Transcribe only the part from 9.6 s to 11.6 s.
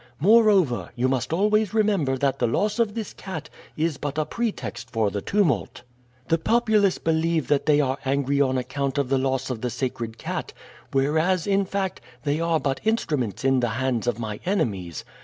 the sacred cat, whereas,